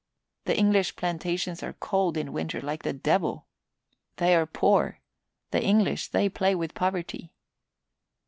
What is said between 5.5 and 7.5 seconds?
The English, they play with poverty.